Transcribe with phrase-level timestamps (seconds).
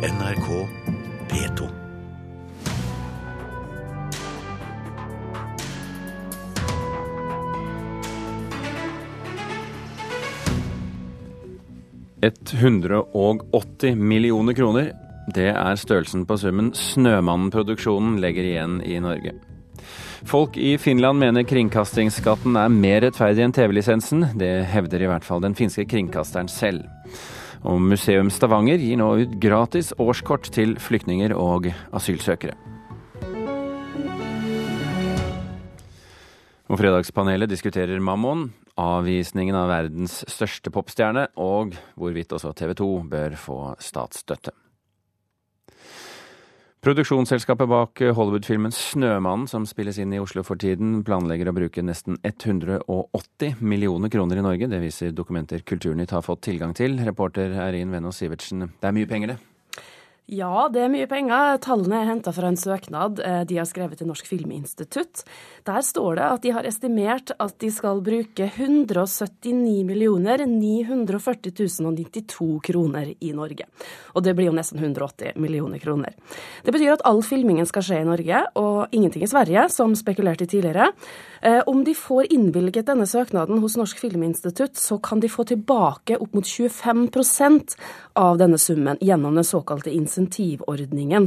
[0.00, 0.68] NRK
[1.28, 1.68] P2.
[12.22, 14.92] Et 180 millioner kroner.
[15.28, 19.34] Det er størrelsen på summen Snømannen-produksjonen legger igjen i Norge.
[20.24, 24.30] Folk i Finland mener kringkastingsskatten er mer rettferdig enn TV-lisensen.
[24.40, 26.88] Det hevder i hvert fall den finske kringkasteren selv.
[27.60, 32.56] Og Museum Stavanger gir nå ut gratis årskort til flyktninger og asylsøkere.
[36.70, 38.46] Og Fredagspanelet diskuterer Mammon,
[38.78, 44.54] avvisningen av verdens største popstjerne, og hvorvidt også TV 2 bør få statsstøtte.
[46.80, 52.16] Produksjonsselskapet bak Hollywood-filmen 'Snømannen', som spilles inn i Oslo for tiden, planlegger å bruke nesten
[52.24, 54.64] 180 millioner kroner i Norge.
[54.64, 56.96] Det viser dokumenter Kulturnytt har fått tilgang til.
[57.04, 59.49] Reporter Eirin Venås Sivertsen, det er mye penger, det?
[60.30, 61.56] Ja, det er mye penger.
[61.58, 65.24] Tallene er henta fra en søknad eh, de har skrevet til Norsk Filminstitutt.
[65.66, 72.46] Der står det at de har estimert at de skal bruke 179 millioner 940 092
[72.62, 73.66] kroner i Norge.
[74.14, 76.14] Og det blir jo nesten 180 millioner kroner.
[76.62, 80.46] Det betyr at all filmingen skal skje i Norge, og ingenting i Sverige, som spekulert
[80.46, 80.92] i tidligere.
[81.42, 86.22] Eh, om de får innvilget denne søknaden hos Norsk Filminstitutt, så kan de få tilbake
[86.22, 87.74] opp mot 25%
[88.14, 90.19] av denne summen gjennom den såkalte insentivordningen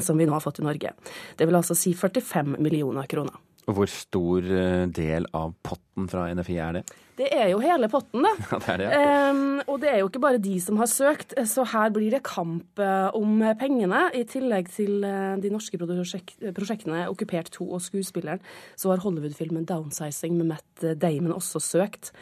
[0.04, 0.94] som vi nå har fått i Norge.
[1.38, 3.40] Det vil altså si 45 millioner kroner.
[3.68, 6.84] Og Hvor stor eh, del av potten fra NFI er det?
[7.14, 8.34] Det er jo hele potten, det.
[8.54, 8.88] Ja, det er det.
[9.30, 12.24] Um, og det er jo ikke bare de som har søkt, så her blir det
[12.26, 14.08] kamp eh, om pengene.
[14.18, 18.42] I tillegg til eh, de norske prosjek prosjektene Okkupert 2 og Skuespilleren,
[18.80, 22.14] så har Hollywood-filmen 'Downsizing' med Matt Damon også søkt.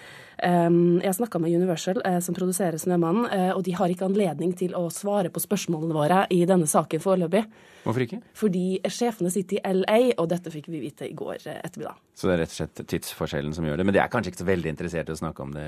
[0.42, 4.76] Um, jeg snakka med Universal, uh, som produserer 'Snømannen', og de har ikke anledning til
[4.76, 7.46] å svare på spørsmålene våre i denne saken foreløpig.
[7.84, 8.22] Hvorfor ikke?
[8.38, 11.98] Fordi sjefene sitter i LA, og dette fikk vi vite i går ettermiddag.
[12.18, 13.86] Så det er rett og slett tidsforskjellen som gjør det.
[13.88, 15.66] Men de er kanskje ikke så veldig interessert i å snakke om det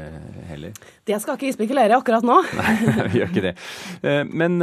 [0.49, 0.75] heller?
[1.07, 2.37] Det skal ikke vi spekulere akkurat nå.
[2.59, 2.75] Nei,
[3.13, 3.55] vi gjør ikke det.
[4.29, 4.59] Men,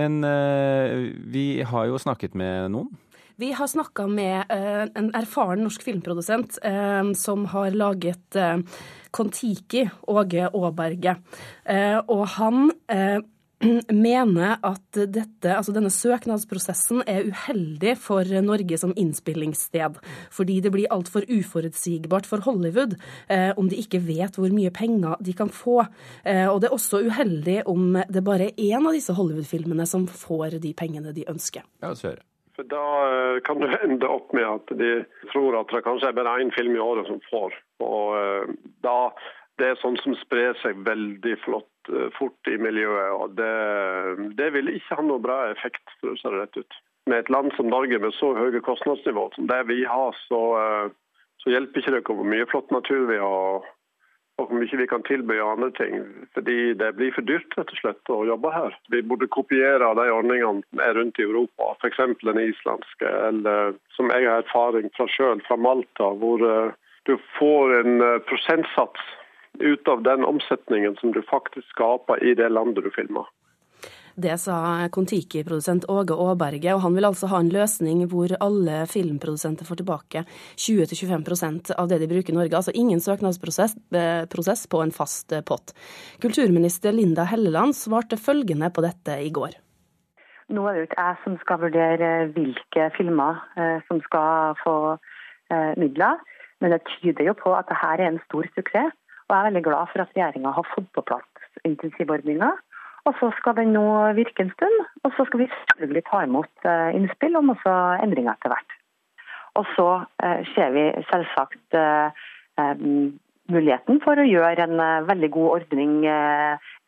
[0.00, 0.18] men
[1.34, 2.92] vi har jo snakket med noen.
[3.40, 6.58] Vi har snakka med en erfaren norsk filmprodusent
[7.16, 8.36] som har laget
[9.16, 11.14] Kon-Tiki, Åge Aaberge.
[12.12, 12.68] Og han
[13.92, 19.98] mener at dette, altså denne søknadsprosessen er uheldig for Norge som innspillingssted.
[20.32, 22.96] Fordi det blir altfor uforutsigbart for Hollywood
[23.28, 25.82] eh, om de ikke vet hvor mye penger de kan få.
[26.24, 30.08] Eh, og det er også uheldig om det bare er én av disse Hollywood-filmene som
[30.08, 31.66] får de pengene de ønsker.
[31.84, 32.24] Ja, så det.
[32.56, 32.86] For Da
[33.46, 36.74] kan du ende opp med at de tror at det kanskje er bare én film
[36.76, 37.54] i året som får.
[37.84, 38.96] Og da
[39.60, 41.69] det er sånn som sprer seg veldig flott
[42.18, 43.10] fort i miljøet.
[43.16, 46.78] og det, det vil ikke ha noe bra effekt, for å si det rett ut.
[47.08, 50.40] Med et land som Norge med så høye kostnadsnivå som det vi har, så,
[51.42, 53.68] så hjelper ikke det hvor mye flott natur vi har
[54.40, 56.04] og hvor mye vi kan tilby og andre ting.
[56.36, 58.76] Fordi det blir for dyrt rett og slett å jobbe her.
[58.92, 62.00] Vi burde kopiere de ordningene som er rundt i Europa, f.eks.
[62.24, 66.46] den islandske, eller som jeg har erfaring fra sjøl, fra Malta, hvor
[67.08, 69.04] du får en prosentsats
[69.58, 73.26] ut av den omsetningen som du faktisk skaper i det landet du filmer.
[74.20, 79.64] Det sa Kon-Tiki-produsent Åge Aaberge, og han vil altså ha en løsning hvor alle filmprodusenter
[79.64, 80.24] får tilbake
[80.58, 82.56] 20-25% av det de bruker i Norge.
[82.58, 85.72] Altså ingen søknadsprosess på en fast pott.
[86.20, 89.56] Kulturminister Linda Helleland svarte følgende på dette i går.
[90.50, 93.38] Nå er det jo ikke jeg som skal vurdere hvilke filmer
[93.88, 94.76] som skal få
[95.80, 96.18] midler,
[96.60, 98.96] men det tyder jo på at dette er en stor suksess.
[99.30, 102.50] Og jeg er veldig glad for at regjeringa har fått på plass intensivordninga.
[103.08, 103.86] Og så skal den nå
[104.18, 104.82] virke en stund.
[105.06, 106.68] Og så skal vi selvfølgelig ta imot
[106.98, 108.74] innspill om også endringer etter hvert.
[109.58, 109.88] Og så
[110.54, 111.78] ser vi selvsagt
[113.50, 115.94] muligheten for å gjøre en veldig god ordning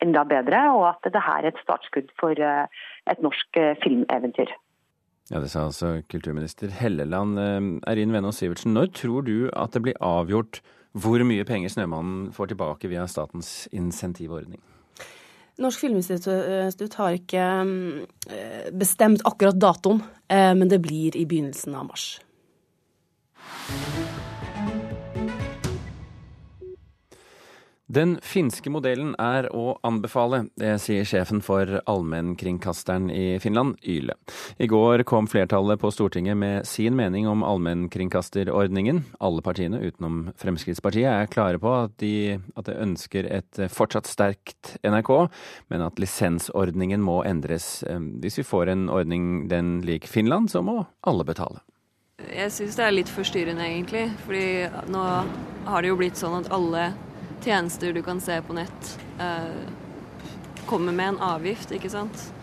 [0.03, 4.53] enda bedre, og at dette er et startskudd for et norsk filmeventyr.
[5.31, 7.39] Ja, Det sa altså kulturminister Helleland.
[7.87, 10.61] Eirin Venås Sivertsen, når tror du at det blir avgjort
[10.93, 14.61] hvor mye penger Snømannen får tilbake via statens insentivordning?
[15.61, 17.45] Norsk Filminstitutt har ikke
[18.73, 22.07] bestemt akkurat datoen, men det blir i begynnelsen av mars.
[27.91, 34.15] Den finske modellen er å anbefale, det sier sjefen for allmennkringkasteren i Finland, Yle.
[34.55, 39.03] I går kom flertallet på Stortinget med sin mening om allmennkringkasterordningen.
[39.19, 44.77] Alle partiene, utenom Fremskrittspartiet, er klare på at de, at de ønsker et fortsatt sterkt
[44.87, 45.13] NRK,
[45.67, 47.83] men at lisensordningen må endres.
[48.23, 51.59] Hvis vi får en ordning den lik Finland, så må alle betale.
[52.31, 54.07] Jeg syns det er litt forstyrrende, egentlig.
[54.23, 54.45] Fordi
[54.93, 55.07] nå
[55.67, 56.93] har det jo blitt sånn at alle
[57.43, 62.33] tjenester du kan se på nett, eh, kommer med en avgift, ikke sant.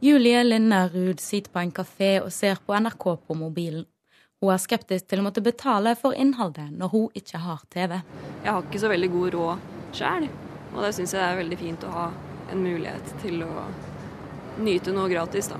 [0.00, 3.86] Julie Linnerud sitter på en kafé og ser på NRK på mobilen.
[4.40, 8.02] Hun er skeptisk til å måtte betale for innholdet når hun ikke har TV.
[8.44, 10.28] Jeg har ikke så veldig god råd sjøl,
[10.74, 12.10] og da syns jeg det er veldig fint å ha
[12.52, 13.64] en mulighet til å
[14.60, 15.58] nyte noe gratis, da.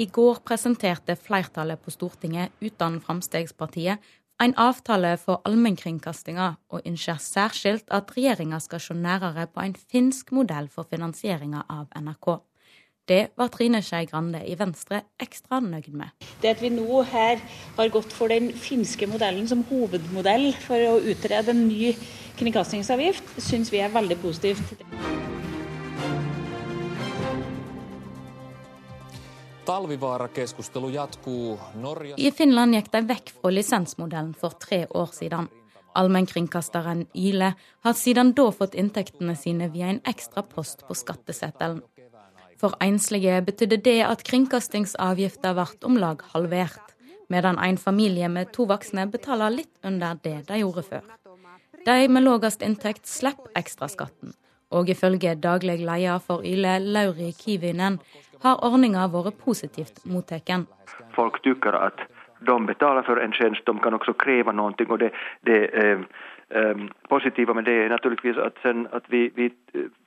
[0.00, 4.00] I går presenterte flertallet på Stortinget uten Fremskrittspartiet
[4.40, 10.32] en avtale for allmennkringkastinga, og ønsker særskilt at regjeringa skal se nærere på en finsk
[10.32, 12.38] modell for finansieringa av NRK.
[13.10, 16.14] Det var Trine Skei Grande i Venstre ekstra nøyd med.
[16.42, 17.42] Det at vi nå her
[17.76, 21.94] har gått for den finske modellen som hovedmodell for å utrede en ny
[22.38, 24.76] kringkastingsavgift, syns vi er veldig positivt.
[32.16, 35.46] I Finland gikk de vekk fra lisensmodellen for tre år siden.
[35.94, 37.52] Allmennkringkasteren Yle
[37.86, 41.82] har siden da fått inntektene sine via en ekstra post på skatteseddelen.
[42.58, 46.96] For enslige betydde det at kringkastingsavgifter ble om lag halvert,
[47.30, 51.06] medan en familie med to voksne betaler litt under det de gjorde før.
[51.86, 54.34] De med lavest inntekt slipper ekstraskatten,
[54.70, 57.98] og ifølge daglig leder for Yle, Lauri Kivinen,
[58.42, 60.66] har ordninga vært positivt mottatt.
[61.14, 62.06] Folk tykker at
[62.46, 64.72] de betaler for en tjeneste, de kan også kreve noe.
[64.88, 65.10] og det,
[65.46, 66.00] det eh,
[66.50, 69.50] eh, positive med det er naturligvis at, sen, at vi, vi,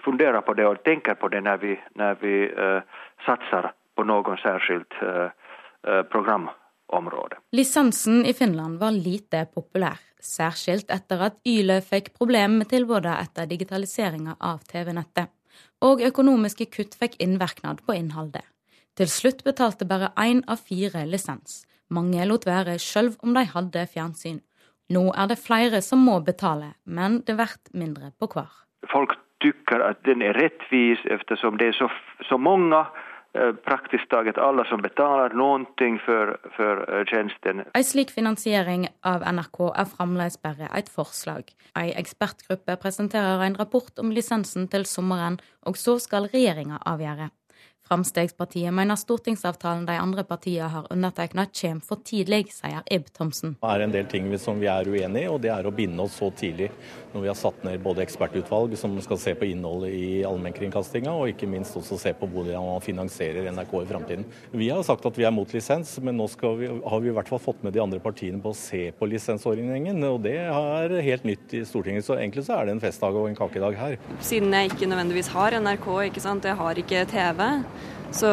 [0.04, 2.81] funderer på det og tenker på det når vi, når vi eh,
[3.25, 5.30] satser på noen særskilt eh,
[6.89, 7.38] programområde.
[7.51, 13.50] Lisensen i Finland var lite populær, særskilt etter at Yle fikk problemer med tilbudet etter
[13.50, 15.31] digitaliseringa av TV-nettet
[15.83, 18.45] og økonomiske kutt fikk innvirkning på innholdet.
[18.97, 21.63] Til slutt betalte bare én av fire lisens.
[21.89, 24.39] Mange lot være sjøl om de hadde fjernsyn.
[24.94, 28.51] Nå er det flere som må betale, men det blir mindre på hver.
[28.91, 31.89] Folk tykker at den er rettvis, eftersom det er så,
[32.29, 32.83] så mange
[33.35, 35.63] Eh, praktisk taget alle som betaler noe
[36.06, 37.63] for, for eh, tjenesten.
[37.74, 41.50] En slik finansiering av NRK er fremdeles bare et forslag.
[41.74, 47.31] En ekspertgruppe presenterer en rapport om lisensen til sommeren, og så skal regjeringa avgjøre.
[47.83, 53.57] Fremskrittspartiet mener stortingsavtalen de andre partiene har undertegnet kommer for tidlig, sier Ib Thomsen.
[53.59, 56.06] Det er en del ting som vi er uenig i, og det er å binde
[56.06, 56.69] oss så tidlig.
[57.12, 61.33] Når vi har satt ned både ekspertutvalg som skal se på innholdet i allmennkringkastinga, og
[61.33, 64.25] ikke minst også se på hvordan man finansierer NRK i framtiden.
[64.56, 67.29] Vi har sagt at vi er mot lisens, men nå vi, har vi i hvert
[67.29, 70.00] fall fått med de andre partiene på å se på lisensordningen.
[70.07, 72.07] Og det er helt nytt i Stortinget.
[72.07, 74.00] Så egentlig så er det en festdag og en kakedag her.
[74.24, 77.44] Siden jeg ikke nødvendigvis har NRK, ikke sant, jeg har ikke TV
[78.13, 78.31] så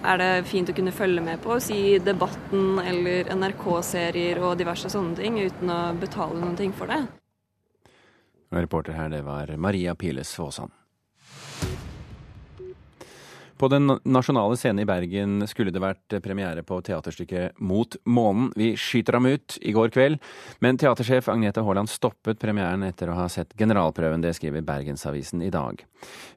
[0.00, 5.18] er det fint å kunne følge med på, si Debatten eller NRK-serier og diverse sånne
[5.18, 7.02] ting, uten å betale noen ting for det.
[8.50, 10.72] Reporter her, det var Maria Piles Våsan.
[13.60, 18.46] På Den nasjonale scenen i Bergen skulle det vært premiere på teaterstykket Mot månen.
[18.56, 20.16] Vi skyter ham ut i går kveld,
[20.64, 24.24] men teatersjef Agnete Haaland stoppet premieren etter å ha sett generalprøven.
[24.24, 25.84] Det skriver Bergensavisen i dag.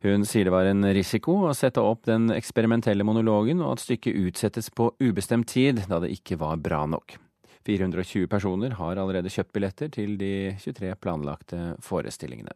[0.03, 4.19] Hun sier det var en risiko å sette opp den eksperimentelle monologen, og at stykket
[4.27, 7.15] utsettes på ubestemt tid, da det ikke var bra nok.
[7.63, 12.51] 420 personer har allerede kjøpt billetter til de 23 planlagte forestillingene.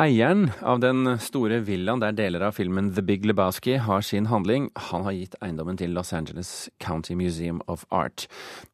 [0.00, 4.70] Eieren av den store villaen der deler av filmen The Big Lebowski har sin handling,
[4.88, 8.24] han har gitt eiendommen til Los Angeles County Museum of Art.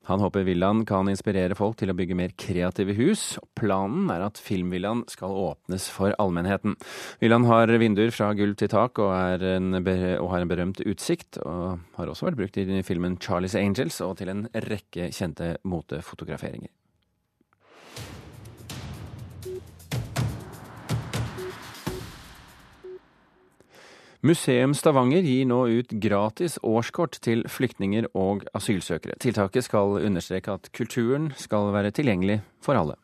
[0.06, 3.34] Han håper villaen kan inspirere folk til å bygge mer kreative hus.
[3.58, 6.78] Planen er at filmvillaen skal åpnes for allmennheten.
[7.18, 12.14] Villaen har vinduer fra gulv til tak og, og har en berømt utsikt, og har
[12.14, 16.70] også vært brukt i filmen Charlie's Angels og til en rekke kjente motefotograferinger.
[24.28, 29.16] Museum Stavanger gir nå ut gratis årskort til flyktninger og asylsøkere.
[29.24, 32.98] Tiltaket skal understreke at kulturen skal være tilgjengelig for alle.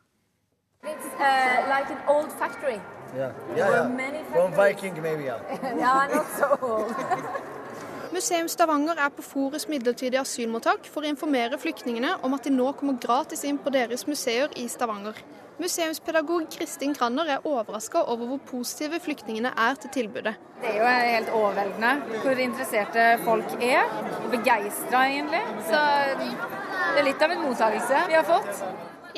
[0.83, 2.77] It's uh, like an old factory.
[3.15, 4.23] Yeah, yeah, yeah.
[4.33, 5.23] From Viking, maybe.
[5.23, 5.41] Yeah.
[5.63, 6.93] yeah, not so old.
[8.15, 12.69] Museum Stavanger er på Forus midlertidige asylmottak for å informere flyktningene om at de nå
[12.79, 15.17] kommer gratis inn på deres museer i Stavanger.
[15.59, 20.31] Museumspedagog Kristin Kranner er overraska over hvor positive flyktningene er til tilbudet.
[20.61, 23.83] Det er jo helt overveldende hvor interesserte folk er.
[24.21, 25.43] Og Begeistra, egentlig.
[25.67, 25.81] Så
[26.15, 28.65] det er litt av en mottakelse vi har fått.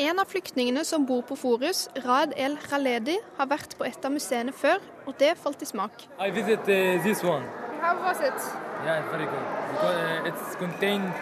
[0.10, 4.14] En av flyktningene som bor på Forus, Raed El Khaledi, har vært på et av
[4.18, 6.10] museene før, og det falt i smak.
[6.18, 7.46] I visit uh, this one.
[7.78, 8.67] How was it?
[8.86, 11.14] Yeah, it's very good because uh, it's contained.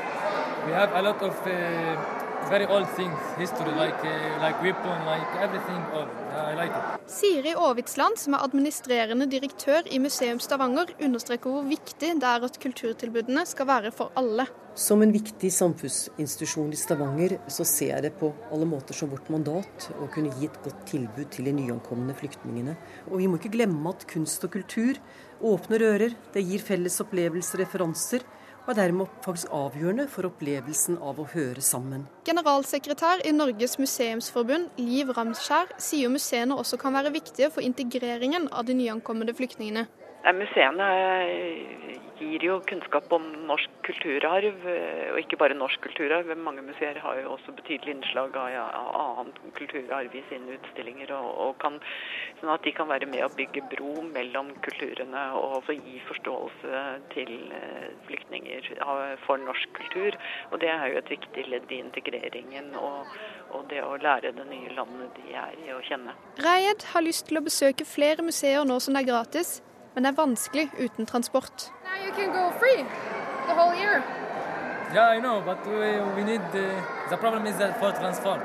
[0.67, 1.95] We have a lot of uh,
[2.49, 6.09] very old things, history, like uh, like weapon, like everything old.
[6.35, 6.83] I like it.
[7.07, 12.59] Siri Aavitsland, som er administrerende direktør i Museum Stavanger, understreker hvor viktig det er at
[12.61, 14.47] kulturtilbudene skal være for alle.
[14.75, 19.29] Som en viktig samfunnsinstitusjon i Stavanger, så ser jeg det på alle måter som vårt
[19.31, 22.75] mandat å kunne gi et godt tilbud til de nyankomne flyktningene.
[23.07, 24.99] Og vi må ikke glemme at kunst og kultur
[25.41, 28.25] åpner ører, det gir felles opplevelser, referanser,
[28.65, 32.07] og er dermed faktisk avgjørende for opplevelsen av å høre sammen.
[32.25, 38.65] Generalsekretær i Norges museumsforbund, Liv Ramskjær, sier museene også kan være viktige for integreringen av
[38.65, 39.85] de nyankomne flyktningene.
[40.33, 40.85] Museene
[42.17, 44.63] gir jo kunnskap om norsk kulturarv,
[45.11, 46.31] og ikke bare norsk kulturarv.
[46.41, 48.55] Mange museer har jo også betydelig innslag av,
[49.01, 51.11] annen kulturarv i sine utstillinger.
[51.13, 51.77] Og, og kan,
[52.39, 56.81] sånn at de kan være med å bygge bro mellom kulturene og også gi forståelse
[57.13, 57.35] til
[58.07, 58.71] flyktninger
[59.27, 60.17] for norsk kultur.
[60.49, 63.13] Og det er jo et viktig ledd i integreringen og,
[63.53, 66.17] og det å lære det nye landet de er i å kjenne.
[66.41, 69.57] Rayed har lyst til å besøke flere museer nå som det er gratis
[69.95, 71.71] men det er vanskelig uten transport.
[74.93, 76.41] Yeah, I know, but we, we need
[77.09, 78.39] the problem is that for transport.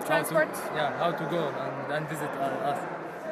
[0.00, 0.48] The transport.
[0.48, 2.30] How to, yeah, how to go and, and visit
[2.64, 2.78] us.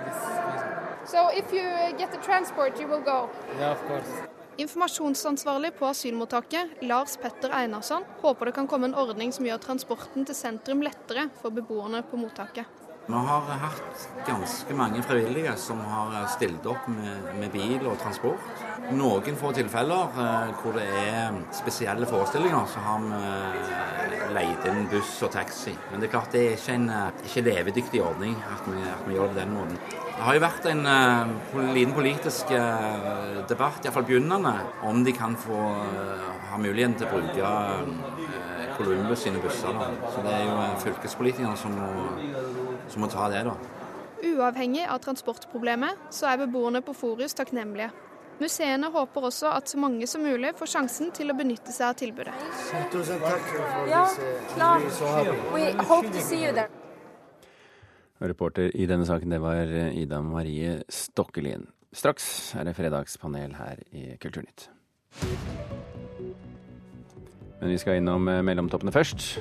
[0.04, 1.10] This.
[1.10, 1.64] So if you
[1.98, 3.30] get the transport, you will go.
[3.58, 4.08] Yeah, of course.
[4.56, 10.24] Informasjonsansvarlig på asylmottaket, Lars Petter Einarsson, håper det kan komme en ordning som gjør transporten
[10.24, 12.83] til sentrum lettere for beboerne på mottaket.
[13.06, 18.62] Vi har hatt ganske mange frivillige som har stilt opp med, med bil og transport.
[18.96, 25.18] Noen få tilfeller eh, hvor det er spesielle forestillinger, så har vi leid inn buss
[25.26, 25.74] og taxi.
[25.90, 26.88] Men det er klart det er ikke en
[27.28, 29.78] ikke levedyktig ordning at vi, at vi gjør det den måten.
[30.14, 34.54] Det har jo vært en eh, liten politisk uh, debatt, iallfall begynnende,
[34.88, 37.52] om de kan få uh, ha muligheten til å bruke
[38.78, 39.74] Columbus sine busser.
[39.74, 39.90] Da.
[40.14, 41.90] Så det er jo fylkespolitikerne som må,
[42.94, 43.56] som må ta det, da.
[44.24, 47.90] Uavhengig av transportproblemet, så er beboerne på Forus takknemlige.
[48.40, 51.98] Museene håper også at så mange som mulig får sjansen til å benytte seg av
[52.00, 52.34] tilbudet.
[52.90, 53.52] Tusen takk
[53.90, 54.06] ja,
[54.56, 54.88] klart.
[55.54, 56.70] We hope to see you there.
[58.24, 61.68] Reporter i denne saken, det var Ida Marie Stokkelien.
[61.94, 64.70] Straks er det fredagspanel her i Kulturnytt.
[67.60, 69.36] Men vi skal innom mellomtoppene først.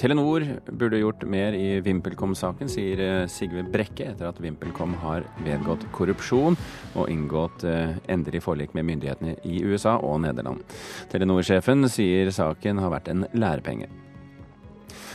[0.00, 6.56] Telenor burde gjort mer i VimpelCom-saken, sier Sigve Brekke, etter at VimpelCom har vedgått korrupsjon
[6.94, 7.66] og inngått
[8.08, 10.64] endelig forlik med myndighetene i USA og Nederland.
[11.12, 13.90] Telenor-sjefen sier saken har vært en lærepenge.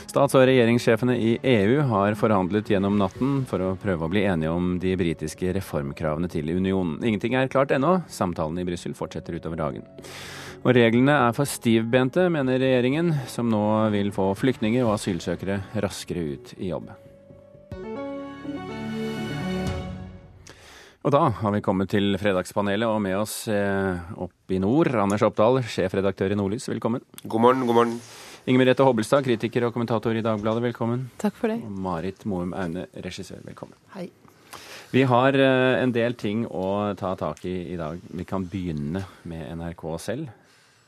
[0.06, 4.54] Stats- og regjeringssjefene i EU har forhandlet gjennom natten for å prøve å bli enige
[4.54, 7.00] om de britiske reformkravene til unionen.
[7.02, 7.98] Ingenting er klart ennå.
[8.06, 9.82] Samtalene i Brussel fortsetter utover dagen.
[10.66, 13.62] Og reglene er for stivbente, mener regjeringen, som nå
[13.94, 16.88] vil få flyktninger og asylsøkere raskere ut i jobb.
[21.06, 25.22] Og da har vi kommet til Fredagspanelet, og med oss eh, opp i nord, Anders
[25.22, 27.04] Oppdal, sjefredaktør i Nordlys, velkommen.
[27.22, 28.00] God morgen, god morgen.
[28.50, 31.04] Inger Merete Hobbelstad, kritiker og kommentator i Dagbladet, velkommen.
[31.22, 31.60] Takk for det.
[31.62, 33.78] Og Marit Moum Aune, regissør, velkommen.
[33.94, 34.08] Hei.
[34.90, 38.02] Vi har eh, en del ting å ta tak i i dag.
[38.18, 40.34] Vi kan begynne med NRK selv.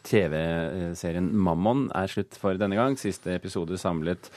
[0.09, 2.97] TV-serien Mammon er slutt for denne gang.
[3.01, 4.31] Siste episode samlet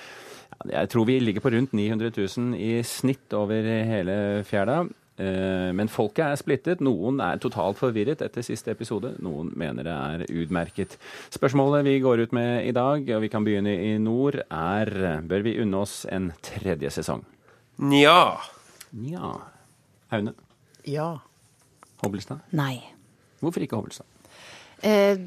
[0.69, 4.83] Jeg tror vi ligger på rundt 900 000 i snitt over hele fjæra.
[5.21, 6.81] Men folket er splittet.
[6.81, 9.13] Noen er totalt forvirret etter siste episode.
[9.21, 10.95] Noen mener det er utmerket.
[11.33, 15.45] Spørsmålet vi går ut med i dag, og vi kan begynne i nord, er bør
[15.45, 17.21] vi unne oss en tredje sesong?
[17.81, 18.37] Nja.
[18.97, 19.35] Nja.
[20.11, 20.33] Aune?
[20.89, 21.11] Ja.
[22.01, 22.41] Hobbelstad?
[22.57, 22.81] Nei.
[23.41, 24.10] Hvorfor ikke Hobbelstad?
[24.81, 25.17] Eh,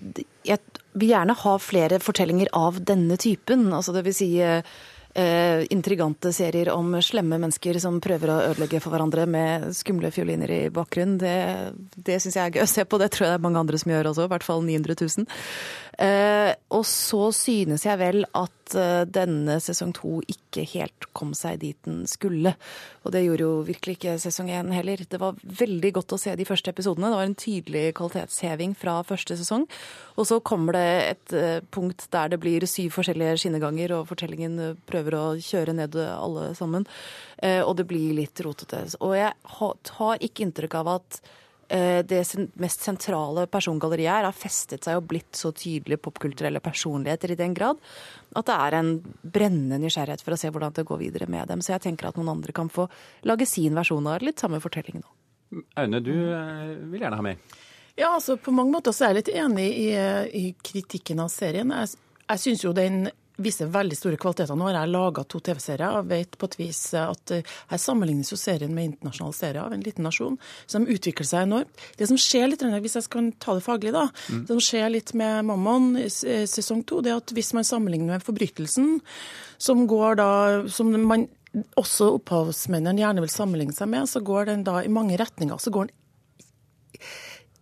[0.44, 0.58] jeg
[0.94, 3.68] vil gjerne ha flere fortellinger av denne typen.
[3.75, 9.26] Altså vil si eh, intrigante serier om slemme mennesker som prøver å ødelegge for hverandre
[9.30, 11.18] med skumle fioliner i bakgrunnen.
[11.23, 11.37] Det,
[11.94, 13.00] det syns jeg er gøy å se på.
[13.00, 14.26] Det tror jeg det er mange andre som gjør også.
[14.26, 15.30] I hvert fall 900 000.
[15.98, 21.60] Eh, og så synes jeg vel at eh, denne sesong to ikke helt kom seg
[21.62, 22.54] dit den skulle.
[23.04, 25.04] Og det gjorde jo virkelig ikke sesong én heller.
[25.08, 27.12] Det var veldig godt å se de første episodene.
[27.12, 29.68] Det var en tydelig kvalitetsheving fra første sesong.
[30.18, 34.78] Og så kommer det et eh, punkt der det blir syv forskjellige skinneganger, og fortellingen
[34.88, 36.86] prøver å kjøre ned alle sammen.
[37.44, 38.78] Og det blir litt rotete.
[39.04, 41.18] Og jeg har ikke inntrykk av at
[41.68, 42.21] det
[42.61, 47.54] mest sentrale persongalleriet her har festet seg og blitt så tydelig popkulturelle personligheter i den
[47.56, 47.80] grad
[48.35, 48.90] at det er en
[49.23, 51.62] brennende nysgjerrighet for å se hvordan det går videre med dem.
[51.62, 52.88] Så jeg tenker at noen andre kan få
[53.28, 55.12] lage sin versjon av litt samme fortelling nå.
[55.78, 57.59] Aune, du eh, vil gjerne ha med.
[57.94, 59.90] Ja, altså På mange måter så er jeg litt enig i,
[60.35, 61.71] i kritikken av serien.
[61.71, 61.94] Jeg,
[62.25, 63.04] jeg syns jo den
[63.36, 64.54] viser veldig store kvaliteter.
[64.56, 68.30] Nå har jeg laga to TV-serier og vet på et vis at eh, her sammenlignes
[68.32, 70.38] jo serien med internasjonale serier av en liten nasjon.
[70.66, 71.84] Så de utvikler seg enormt.
[71.98, 74.44] Det som skjer litt, hvis jeg skal ta det faglig, da, mm.
[74.44, 78.16] det som skjer litt med Mammon i sesong to, det er at hvis man sammenligner
[78.16, 79.00] med forbrytelsen,
[79.64, 80.30] som går da
[80.72, 81.28] som man
[81.78, 85.58] også opphavsmennene gjerne vil sammenligne seg med, så går den da i mange retninger.
[85.62, 86.00] Så går den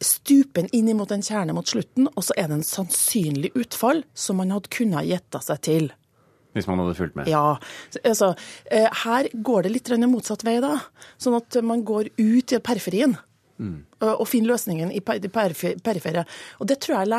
[0.06, 4.40] stuper inn mot en kjerne mot slutten, og så er det en sannsynlig utfall som
[4.40, 5.90] man hadde kunnet gjette seg til.
[6.52, 7.28] Hvis man hadde fulgt med?
[7.32, 7.56] Ja.
[8.04, 8.34] Altså,
[8.70, 10.78] eh, her går det litt motsatt vei, da.
[11.16, 13.16] Sånn at man går ut i periferien.
[13.62, 13.84] Mm.
[14.18, 16.24] Og finner løsningen i det perifere.
[16.58, 17.12] Og det tror jeg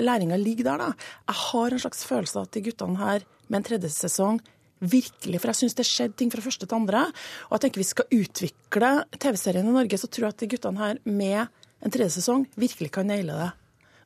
[0.00, 0.78] læringa ligger der.
[0.78, 0.92] da.
[1.28, 4.40] Jeg har en slags følelse av at de guttene her med en tredje sesong
[4.80, 7.04] virkelig, for jeg syns det skjedde ting fra første til andre.
[7.48, 10.80] Og jeg tenker vi skal utvikle TV-serien i Norge, så tror jeg at de guttene
[10.80, 13.50] her med en tredje sesong virkelig kan naile det.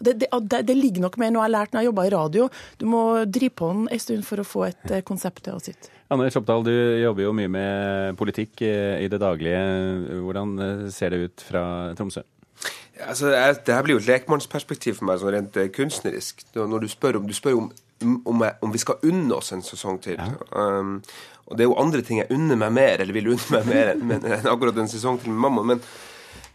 [0.05, 2.47] Det, det, det, ligger nok mer noe jeg har lært når jeg jobba i radio.
[2.81, 5.63] Du må drive på den en stund for å få et eh, konsept til å
[5.63, 5.91] sitte.
[6.13, 9.63] Anders Oppdal, du jobber jo mye med politikk eh, i det daglige.
[10.27, 11.65] Hvordan eh, ser det ut fra
[11.97, 12.25] Tromsø?
[12.95, 16.45] Ja, altså, det her blir jo et lekmannsperspektiv for meg, sånn rent kunstnerisk.
[16.55, 17.71] Når du spør om, du spør om,
[18.05, 20.21] om, jeg, om vi skal unne oss en sesong til.
[20.21, 20.37] Ja.
[20.53, 20.99] Um,
[21.49, 23.91] og det er jo andre ting jeg unner meg mer, eller vil unne meg mer
[23.95, 25.65] enn akkurat en sesong til med mamma.
[25.75, 25.83] men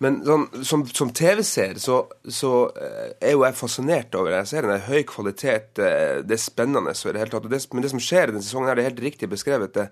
[0.03, 4.37] men sånn, som, som TV-seer så, så, eh, er jo jeg fascinert over det.
[4.45, 6.93] Jeg ser den er høy kvalitet, eh, det er spennende.
[6.95, 9.03] Så det tatt, det, men det som skjer i denne sesongen, her, det er helt
[9.03, 9.75] riktig beskrevet.
[9.75, 9.89] Det,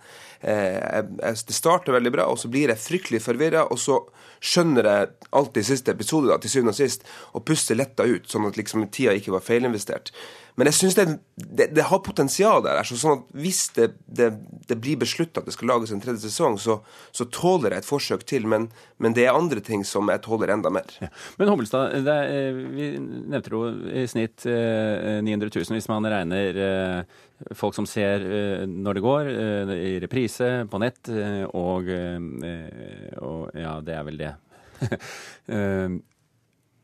[0.48, 4.00] eh, det starter veldig bra, og så blir jeg fryktelig forvirra, og så
[4.40, 7.04] skjønner jeg alt i siste episode, da, til syvende og sist,
[7.36, 10.14] og puster letta ut, sånn at liksom tida ikke var feilinvestert.
[10.58, 11.06] Men jeg syns det,
[11.38, 12.80] det, det, har potensial der.
[12.82, 16.58] Altså, sånn at Hvis det, det blir beslutta at det skal lages en tredje sesong,
[16.62, 16.80] så,
[17.14, 18.48] så, tåler jeg et forsøk til.
[18.50, 18.66] Men,
[18.98, 20.90] men, det er andre ting som jeg tåler enda mer.
[21.04, 21.12] Ja.
[21.38, 21.94] Men Hobbelstad,
[22.74, 27.22] vi nevnte jo i snitt 900 eh, 000 hvis man regner eh,
[27.58, 29.32] folk som ser eh, når det går,
[29.78, 31.14] i reprise, på nett,
[31.54, 31.90] og,
[33.22, 34.34] og ja, det er vel det.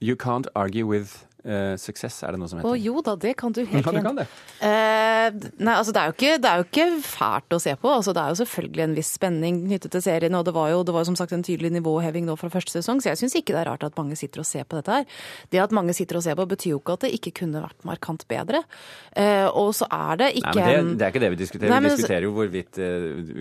[0.04, 2.71] you can't argue with Uh, suksess, er det noe som heter.
[2.71, 4.06] Å jo da, det kan du helt fint.
[4.15, 4.27] Ja.
[4.63, 7.89] Uh, nei, altså det er, ikke, det er, jo ikke, fælt å se på.
[7.91, 10.38] Altså, det er jo selvfølgelig en viss spenning knyttet til serien.
[10.39, 13.01] Og det var jo, det var som sagt en tydelig nivåheving nå fra første sesong,
[13.03, 15.19] så jeg syns ikke det er rart at mange sitter og ser på dette her.
[15.51, 17.89] Det at mange sitter og ser på, betyr jo ikke at det ikke kunne vært
[17.91, 18.63] markant bedre.
[19.12, 21.73] Uh, og så er det ikke Nei, men det, det, er ikke det vi diskuterer.
[21.75, 22.82] Nei, men, vi diskuterer jo hvorvidt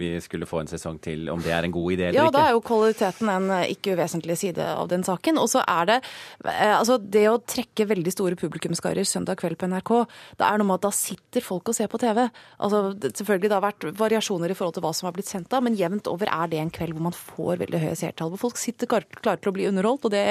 [0.02, 2.34] vi skulle få en sesong til, om det er en god idé eller ja, ikke.
[2.34, 5.38] Ja, da er jo kvaliteten en ikke uvesentlig side av den saken.
[5.38, 6.02] Og så er det
[6.42, 9.92] altså det å trekke veldig store publikumskarer søndag kveld på NRK.
[10.40, 12.24] Det er noe med at da sitter folk og ser på TV.
[12.58, 15.62] Altså, selvfølgelig det har vært variasjoner i forhold til hva som har blitt sendt da,
[15.64, 18.34] men jevnt over er det en kveld hvor man får veldig høye seertall.
[18.34, 20.26] Hvor folk sitter klare til å bli underholdt, og det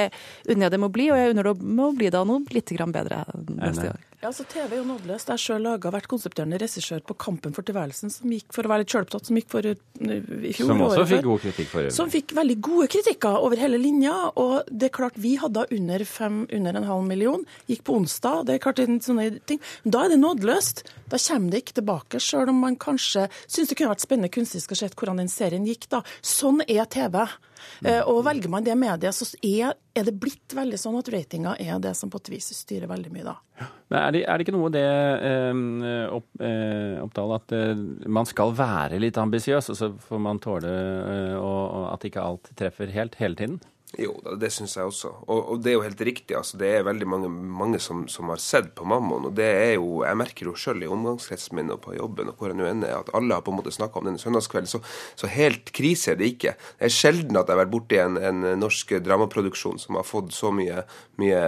[0.47, 1.09] unner jeg dem å bli.
[1.13, 3.25] Og jeg unner dem å bli da noe litt bedre
[3.57, 4.10] neste gang.
[4.21, 5.31] Ja, altså TV er jo nådeløst.
[5.33, 8.93] Jeg sjøl vært konsepterende regissør på Kampen for tilværelsen, som gikk for å være litt
[8.93, 10.69] sjølopptatt, som gikk for uh, i fjor.
[10.69, 11.95] Som også fikk god kritikk for øvrig.
[11.95, 14.13] Som fikk veldig gode kritikker over hele linja.
[14.37, 17.47] Og det er klart, vi hadde under, fem, under en halv million.
[17.65, 18.45] Gikk på onsdag.
[18.45, 19.63] Det er klart en sånne ting.
[19.87, 20.85] Men da er det nådeløst.
[21.09, 24.77] Da kommer det ikke tilbake, sjøl om man kanskje syns det kunne vært spennende kunstnerisk
[24.77, 25.89] å se hvordan den serien gikk.
[25.97, 26.05] da.
[26.21, 27.23] Sånn er TV.
[27.85, 31.55] Eh, og velger man det mediet, så er, er, det blitt veldig sånn at ratinga
[31.61, 33.35] er det som på et vis styrer veldig mye da.
[33.91, 34.85] Men er det, er det ikke noe det,
[35.27, 40.41] eh, opp, eh, Oppdal, at eh, man skal være litt ambisiøs, og så får man
[40.43, 43.61] tåle eh, og, at ikke alt treffer helt hele tiden?
[43.99, 45.09] Jo, det syns jeg også.
[45.25, 46.35] Og, og, det er jo helt riktig.
[46.37, 49.25] altså Det er veldig mange, mange som, som, har sett på Mammon.
[49.27, 52.39] Og det er jo, jeg merker jo sjøl i omgangskretsen min og på jobben og
[52.39, 54.71] hvor jeg nå ender, at alle har på en måte snakka om denne søndagskvelden.
[54.71, 54.79] Så,
[55.19, 56.53] så, helt krise er det ikke.
[56.79, 60.31] Det er sjelden at jeg har vært borti en, en norsk dramaproduksjon som har fått
[60.37, 60.85] så mye,
[61.19, 61.43] mye,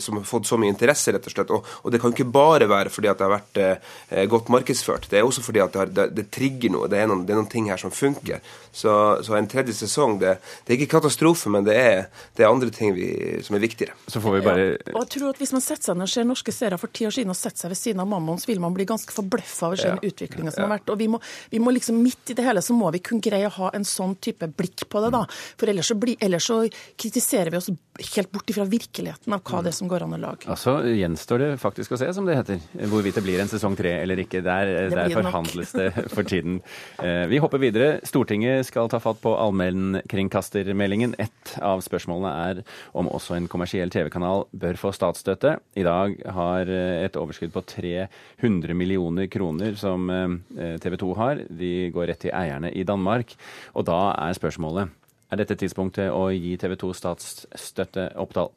[0.00, 1.52] som har fått så mye interesse, rett og slett.
[1.52, 5.10] Og, og det kan ikke bare være fordi at det har vært eh, godt markedsført.
[5.12, 6.88] Det er også fordi at det, har, det, det trigger noe.
[6.88, 8.40] Det er, noen, det er, noen, ting her som funker.
[8.72, 12.02] Så, så en tredje sesong, det, det er ikke katastrofe, men det er er,
[12.36, 13.08] det er andre ting vi,
[13.44, 13.96] som er viktigere.
[14.06, 14.64] Så får vi bare...
[14.72, 14.94] Ja.
[14.94, 17.06] Og jeg tror at Hvis man setter seg ned og ser norske serier for ti
[17.08, 19.70] år siden og setter seg ved siden av mammaen, så vil man bli ganske forbløffa
[19.70, 20.12] over den ja.
[20.12, 20.92] utviklinga som har vært.
[20.94, 23.46] Og vi må, vi må, liksom Midt i det hele så må vi kunne greie
[23.46, 25.12] å ha en sånn type blikk på det.
[25.14, 25.22] da.
[25.60, 26.62] For ellers så, bli, ellers så
[26.98, 30.20] kritiserer vi oss helt bort ifra virkeligheten av hva det er som går an å
[30.20, 30.48] lage.
[30.50, 32.60] Altså gjenstår det faktisk å se, som det heter.
[32.88, 34.40] Hvorvidt det blir en sesong tre eller ikke.
[34.44, 36.60] Der, der forhandles det for tiden.
[37.04, 37.98] Eh, vi hopper videre.
[38.08, 41.16] Stortinget skal ta fatt på allmennkringkastermeldingen.
[41.20, 42.62] Et av spørsmålene er
[42.96, 45.58] om også en kommersiell TV-kanal bør få statsstøtte.
[45.76, 51.44] I dag har eh, et overskudd på 300 millioner kroner som eh, TV 2 har.
[51.52, 53.36] De går rett til eierne i Danmark.
[53.76, 54.96] Og da er spørsmålet
[55.32, 58.52] er dette tidspunktet å gi TV 2 statsstøtte, Oppdal?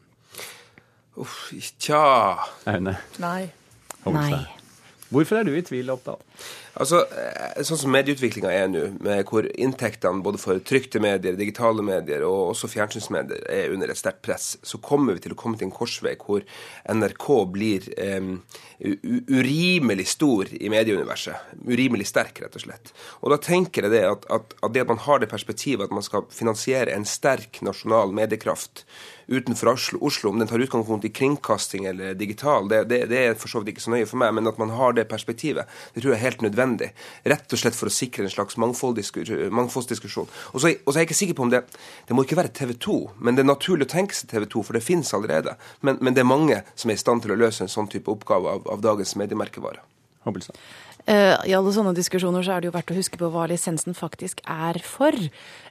[1.23, 2.01] Uff, tja
[2.67, 2.97] Aune?
[3.23, 3.47] Nei.
[4.11, 4.64] Nei.
[5.15, 6.19] Hvorfor er du i tvil, Oppdal?
[6.75, 11.83] Altså, eh, Sånn som medieutviklinga er nå, med hvor inntektene både for trykte medier, digitale
[11.85, 15.59] medier og også fjernsynsmedier er under et sterkt press, så kommer vi til å komme
[15.59, 16.43] til en korsvei hvor
[16.91, 17.87] NRK blir
[18.19, 18.35] um,
[18.83, 21.55] urimelig stor i medieuniverset.
[21.63, 22.91] Urimelig sterk, rett og slett.
[23.23, 25.95] Og da tenker jeg det at, at, at det at man har det perspektivet at
[25.95, 28.83] man skal finansiere en sterk nasjonal mediekraft
[29.27, 33.51] utenfor Oslo, om den tar utgangspunkt i kringkasting eller digital, det, det, det er for
[33.51, 36.13] så vidt ikke så nøye for meg, men at man har det perspektivet, det tror
[36.13, 36.91] jeg er helt nødvendig.
[37.25, 40.31] Rett og slett for å sikre en slags mangfoldsdiskusjon.
[40.53, 41.63] Og så, er jeg ikke sikker på om det
[42.07, 44.63] Det må ikke være TV 2, men det er naturlig å tenke seg TV 2,
[44.67, 45.55] for det finnes allerede.
[45.81, 48.11] Men, men, det er mange som er i stand til å løse en sånn type
[48.11, 49.81] oppgave av, av dagens mediemerkevare.
[50.25, 50.57] Hobbelstad.
[51.05, 53.93] Uh, I alle sånne diskusjoner så er det jo verdt å huske på hva lisensen
[53.93, 55.13] faktisk er for.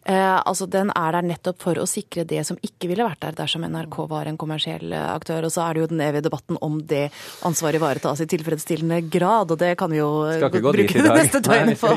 [0.06, 3.34] Uh, altså Den er der nettopp for å sikre det som ikke ville vært der
[3.40, 5.48] dersom NRK var en kommersiell eh, aktør.
[5.48, 7.08] Og så er det jo den evige debatten om det
[7.46, 9.50] ansvaret ivaretas i tilfredsstillende grad.
[9.50, 10.10] Og det kan vi jo
[10.52, 11.90] bruke det neste døgnet på,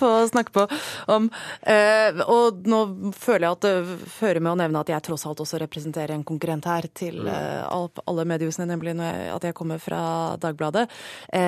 [0.00, 0.64] på, å snakke på
[1.14, 1.28] om.
[2.34, 2.80] Og nå
[3.14, 6.26] føler jeg at det fører med å nevne at jeg tross alt også representerer en
[6.26, 10.00] konkurrent her til alle mediehusene, nemlig at jeg kommer fra
[10.40, 10.88] Dagbladet.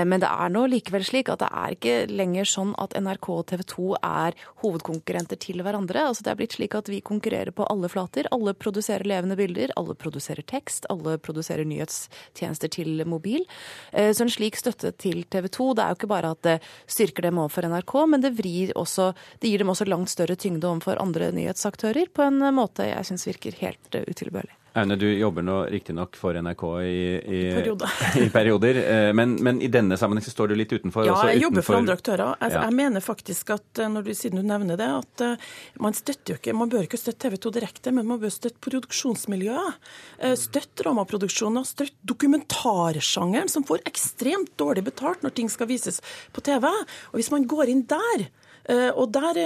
[0.05, 3.29] men det er nå likevel vel slik at det er ikke lenger sånn at NRK
[3.35, 6.05] og TV 2 er hovedkonkurrenter til hverandre.
[6.11, 8.29] Altså det er blitt slik at vi konkurrerer på alle flater.
[8.35, 13.47] Alle produserer levende bilder, alle produserer tekst, alle produserer nyhetstjenester til mobil.
[13.93, 16.57] Eh, så en slik støtte til TV 2, det er jo ikke bare at det
[16.91, 18.35] styrker dem overfor NRK, men det,
[18.79, 23.09] også, det gir dem også langt større tyngde overfor andre nyhetsaktører på en måte jeg
[23.09, 24.60] syns virker helt eh, utilbørlig.
[24.72, 27.88] Aune, du jobber nå riktignok for NRK i, i, Periode.
[28.22, 31.09] i perioder, eh, men, men, i denne sammenheng så står du litt utenfor?
[31.09, 32.37] Ja, jeg jobber for andre aktører.
[32.38, 32.62] Jeg, ja.
[32.68, 35.50] jeg mener faktisk at eh, når du, siden du nevner det, at uh,
[35.83, 38.62] man støtter jo ikke Man bør ikke støtte TV 2 direkte, men man bør støtte
[38.62, 39.90] produksjonsmiljøet.
[40.38, 45.98] Støtte dramaproduksjoner, støtte dokumentarsjangeren, som får ekstremt dårlig betalt når ting skal vises
[46.35, 46.68] på TV.
[47.11, 49.38] Og hvis man går inn der Eh, og der,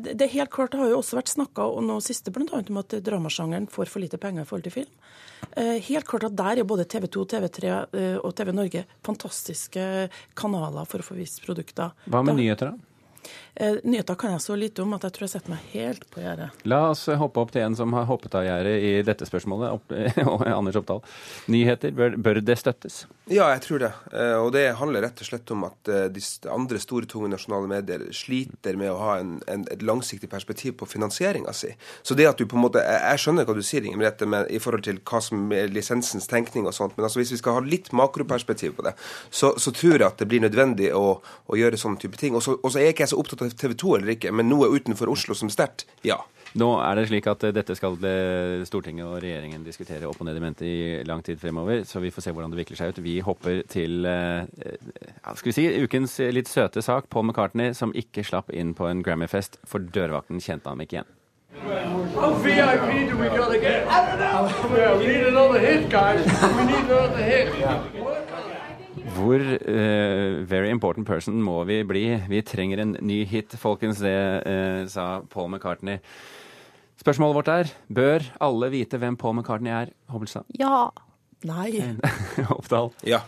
[0.00, 2.80] Det er helt klart, det har jo også vært snakka noe siste blant annet om
[2.80, 4.92] at dramasjangeren får for lite penger i forhold til film.
[5.56, 9.84] Eh, helt klart at der er både TV 2, TV3 eh, og TV Norge fantastiske
[10.38, 11.92] kanaler for å få vist produkter.
[12.06, 12.88] Hva med da, nyheter, da?
[13.54, 16.22] Eh, nyheter kan jeg så lite om at jeg tror jeg setter meg helt på
[16.22, 16.48] gjerdet.
[16.64, 19.74] La oss hoppe opp til en som har hoppet av gjerdet i dette spørsmålet.
[19.76, 19.92] Opp,
[20.56, 21.02] Anders Oppdal.
[21.52, 23.02] Nyheter, bør, bør, det støttes?
[23.28, 23.90] Ja, jeg tror det.
[24.08, 27.68] Eh, og det handler rett og slett om at eh, de andre store, tunge nasjonale
[27.68, 31.74] medier sliter med å ha en, en, et langsiktig perspektiv på finansieringa si.
[32.00, 34.62] Så det at du på en måte Jeg skjønner hva du sier, Inger Merete, i
[34.62, 37.66] forhold til hva som er lisensens tenkning og sånt, men altså hvis vi skal ha
[37.66, 38.96] litt makroperspektiv på det,
[39.28, 42.38] så, så tror jeg at det blir nødvendig å, å gjøre sånne type ting.
[42.38, 45.10] Og så er jeg ikke så opptatt av TV 2 eller ikke, men noe utenfor
[45.12, 46.18] Oslo som sterkt, ja.
[46.52, 47.94] Nå er det slik at dette skal
[48.68, 52.10] Stortinget og regjeringen diskutere opp og ned i mente i lang tid fremover, så vi
[52.12, 53.00] får se hvordan det vikler seg ut.
[53.00, 57.08] Vi hopper til ja, skal vi si, ukens litt søte sak.
[57.08, 61.08] Paul McCartney som ikke slapp inn på en Grammy-fest, for dørvakten kjente ham ikke igjen.
[62.12, 63.88] How VIP do we gotta get?
[63.88, 64.76] I don't know.
[64.76, 66.26] Yeah, we need another hit, guys.
[66.26, 68.21] We need another hit.
[69.12, 72.04] Hvor uh, very important person må vi bli?
[72.30, 74.00] Vi trenger en ny hit, folkens.
[74.00, 74.14] Det
[74.46, 76.00] uh, sa Paul McCartney.
[77.02, 80.48] Spørsmålet vårt er bør alle vite hvem Paul McCartney er, Hobbelstad?
[80.58, 80.88] Ja.
[81.44, 81.82] Nei.
[82.56, 82.92] Oppdal?
[83.06, 83.20] Ja.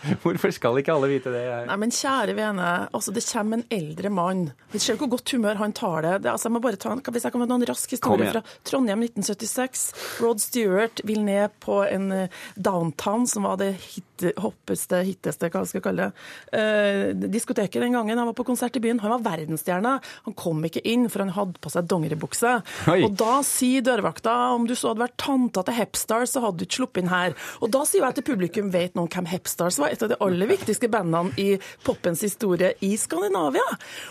[0.22, 1.44] Hvorfor skal ikke alle vite det?
[1.68, 4.44] Nei, men kjære vene, altså det kommer en eldre mann.
[4.72, 6.14] Vi ser hvor godt humør han tar det.
[6.24, 9.04] det altså, jeg må bare ta, Hvis jeg kan få en rask historie fra Trondheim
[9.04, 9.84] 1976.
[10.24, 14.06] Rod Stewart vil ned på en eh, downtown, som var det hit,
[14.40, 18.18] hoppeste, hitteste, hva skal jeg kalle det, eh, diskoteket den gangen.
[18.18, 19.00] Han var på konsert i byen.
[19.04, 19.96] Han var verdensstjerne.
[20.28, 22.56] Han kom ikke inn, for han hadde på seg dongeribukse.
[22.96, 26.68] Og da sier dørvakta om du så hadde vært tanta til Hepstars, så hadde du
[26.68, 27.36] ikke sluppet inn her.
[27.60, 30.50] Og da sier jeg til publikum vet noen hvem Hepstars var et av de aller
[30.50, 31.54] viktigste bandene i
[31.86, 33.66] poppens historie i Skandinavia.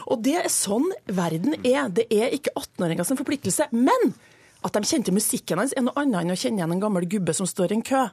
[0.10, 1.90] Og det er sånn verden er.
[1.90, 3.70] Det er ikke 18-åringer som forpliktelse.
[3.76, 4.14] Men
[4.66, 7.36] at de kjente musikken hans, er noe annet enn å kjenne igjen en gammel gubbe
[7.36, 8.08] som står i en kø.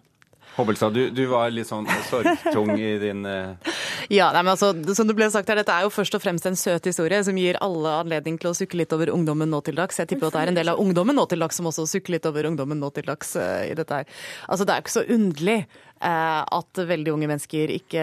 [0.57, 3.59] Hobbelstad, du, du, var litt sånn sorgtung i din uh...
[4.09, 6.46] Ja, nei, men altså, som det ble sagt her, dette er jo først og fremst
[6.48, 9.76] en søt historie som gir alle anledning til å sukke litt over ungdommen nå til
[9.76, 9.98] dags.
[10.00, 12.16] Jeg tipper at det er en del av ungdommen nå til dags som også sukker
[12.16, 14.09] litt over ungdommen nå til dags uh, i dette her.
[14.46, 15.59] Altså, det er jo ikke så underlig
[16.00, 18.02] at veldig unge mennesker ikke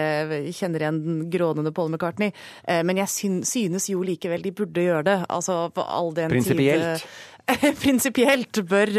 [0.50, 2.32] kjenner igjen den grånende Paul McCartney.
[2.66, 3.08] men jeg
[3.46, 5.18] synes jo likevel de burde gjøre det.
[5.30, 7.04] Altså, på all den tid
[7.82, 8.90] Prinsipielt bør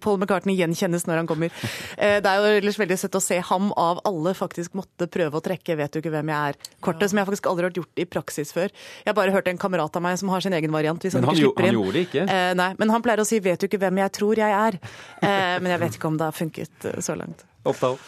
[0.00, 1.52] Paul McCartney gjenkjennes når han kommer.
[1.98, 5.38] Eh, det er jo ellers veldig søtt å se ham av alle faktisk måtte prøve
[5.38, 7.10] å trekke 'vet du ikke hvem jeg er'-kortet, ja.
[7.12, 8.72] som jeg faktisk aldri har gjort i praksis før.
[9.02, 11.02] Jeg har bare hørt en kamerat av meg som har sin egen variant.
[11.02, 12.24] men han, han, han gjorde det ikke?
[12.24, 14.80] Eh, nei, men han pleier å si 'vet du ikke hvem jeg tror jeg er'.
[15.20, 17.44] Eh, men jeg vet ikke om det har funket eh, så langt.
[17.64, 17.98] Oppdal.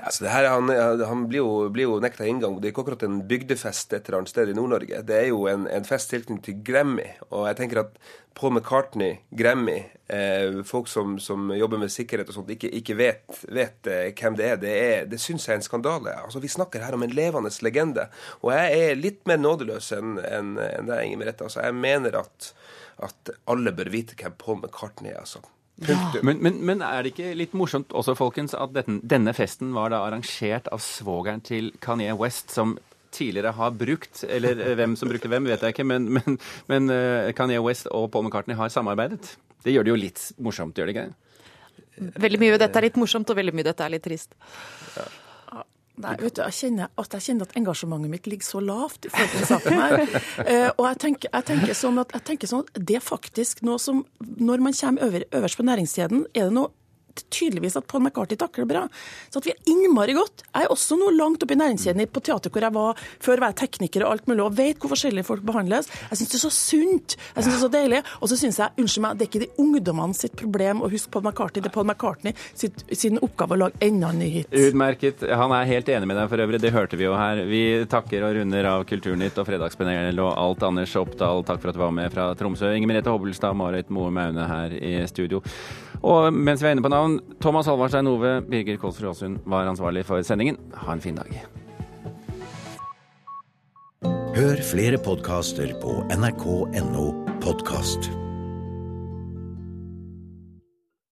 [0.00, 0.70] Altså, her, han,
[1.04, 2.56] han blir, jo, blir jo nekta inngang.
[2.60, 5.02] Det er ikke akkurat en bygdefest et eller annet sted i Nord-Norge.
[5.06, 7.06] Det er jo en, en fest tilknyttet til Grammy.
[7.28, 7.98] Og jeg tenker at
[8.38, 9.76] Paul McCartney, Grammy,
[10.08, 14.38] eh, folk som, som, jobber med sikkerhet og sånt, ikke, ikke vet, vet eh, hvem
[14.38, 16.16] det er, det, er, det syns jeg er en skandale.
[16.24, 18.08] Altså, Vi snakker her om en levende legende.
[18.40, 21.48] Og jeg er litt mer nådeløs enn en, en deg, Inger Merete.
[21.48, 22.52] Altså, jeg mener at,
[23.04, 25.20] at alle bør vite hvem Paul McCartney er.
[25.26, 25.44] altså.
[25.88, 25.96] Ja.
[26.22, 29.94] Men, men, men, er det ikke litt morsomt også, folkens, at dette, denne festen var
[29.94, 32.76] da arrangert av svogeren til Kanye West, som
[33.14, 36.36] tidligere har brukt, eller eh, hvem som brukte hvem, vet jeg ikke, men, men,
[36.70, 39.34] men uh, Kanye West og Paul McCartney har samarbeidet.
[39.64, 41.08] Det gjør det jo litt morsomt, gjør det ikke?
[42.20, 44.36] Veldig mye av dette er litt morsomt, og veldig mye av dette er litt trist.
[44.96, 45.08] Ja.
[46.00, 49.12] Nei, vet du, jeg kjenner, at jeg kjenner at engasjementet mitt ligger så lavt i
[49.12, 50.02] forhold til saken her.
[50.40, 53.64] Uh, og jeg tenker, jeg, tenker sånn at, jeg tenker, sånn at, det er faktisk
[53.66, 56.72] noe som Når man kommer øver, øverst på næringskjeden, er det noe
[57.30, 58.84] tydeligvis at Paul McCarthy takler bra.
[59.30, 60.44] Så at vi er innmari godt.
[60.50, 63.52] Jeg er også nå langt oppe i næringskjeden på teater hvor jeg var før var
[63.52, 65.90] jeg tekniker og alt mulig, og vet hvor forskjellige folk behandles.
[66.10, 67.16] Jeg syns det er så sunt.
[67.34, 68.02] Jeg synes det er så deilig.
[68.20, 71.12] Og så syns jeg, unnskyld meg, det er ikke de ungdommene sitt problem å huske
[71.14, 71.64] Paul McCartney.
[71.64, 74.54] Det er Paul McCartney sitt, sin oppgave å lage enda en ny hit.
[74.70, 75.24] Utmerket.
[75.40, 77.44] Han er helt enig med deg for øvrig, det hørte vi jo her.
[77.50, 80.66] Vi takker og runder av Kulturnytt og Fredagspanelet og alt.
[80.70, 82.72] Anders Oppdal, takk for at du var med fra Tromsø.
[82.76, 85.42] Inger Merete Hobbelstad, Marit Moe Maune her i studio.
[86.00, 90.04] Og mens vi er inne på navn, Thomas Halvarstein Ove, Birger Kolsrud Aasund var ansvarlig
[90.08, 90.58] for sendingen.
[90.84, 91.32] Ha en fin dag.
[94.36, 97.06] Hør flere podkaster på nrk.no
[97.42, 98.29] podkast.